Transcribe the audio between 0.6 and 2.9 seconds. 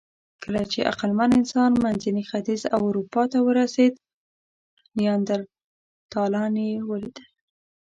چې عقلمن انسان منځني ختیځ او